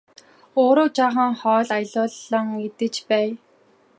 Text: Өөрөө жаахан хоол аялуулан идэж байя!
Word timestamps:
Өөрөө 0.63 0.87
жаахан 0.97 1.31
хоол 1.39 1.69
аялуулан 1.77 2.47
идэж 2.67 2.95
байя! 3.09 3.33